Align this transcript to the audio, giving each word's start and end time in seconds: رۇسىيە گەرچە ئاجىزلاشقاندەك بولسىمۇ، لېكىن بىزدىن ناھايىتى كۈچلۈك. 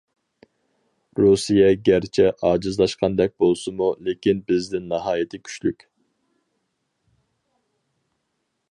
رۇسىيە 1.19 1.67
گەرچە 1.89 2.25
ئاجىزلاشقاندەك 2.49 3.35
بولسىمۇ، 3.45 3.91
لېكىن 4.07 4.41
بىزدىن 4.49 4.89
ناھايىتى 4.95 5.43
كۈچلۈك. 5.49 5.89